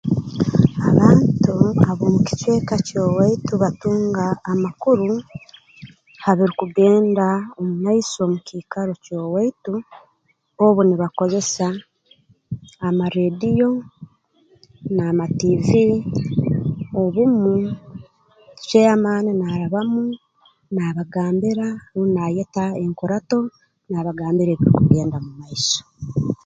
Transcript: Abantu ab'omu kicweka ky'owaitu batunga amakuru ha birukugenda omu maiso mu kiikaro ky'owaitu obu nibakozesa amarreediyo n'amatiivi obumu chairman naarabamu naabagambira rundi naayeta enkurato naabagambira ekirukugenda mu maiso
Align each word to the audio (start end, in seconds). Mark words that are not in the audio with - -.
Abantu 0.89 1.53
ab'omu 1.89 2.19
kicweka 2.27 2.75
ky'owaitu 2.87 3.53
batunga 3.63 4.25
amakuru 4.51 5.11
ha 6.23 6.31
birukugenda 6.37 7.27
omu 7.57 7.73
maiso 7.85 8.21
mu 8.31 8.37
kiikaro 8.47 8.93
ky'owaitu 9.03 9.73
obu 10.65 10.81
nibakozesa 10.85 11.67
amarreediyo 12.87 13.69
n'amatiivi 14.95 15.83
obumu 17.01 17.53
chairman 18.67 19.25
naarabamu 19.39 20.03
naabagambira 20.73 21.67
rundi 21.93 22.11
naayeta 22.15 22.63
enkurato 22.83 23.39
naabagambira 23.91 24.51
ekirukugenda 24.53 25.17
mu 25.25 25.31
maiso 25.39 25.81